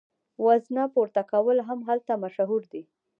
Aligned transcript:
وزنه 0.45 0.83
پورته 0.93 1.21
کول 1.31 1.57
هم 1.67 1.79
هلته 1.87 2.11
مشهور 2.23 2.61
دي. 2.71 2.81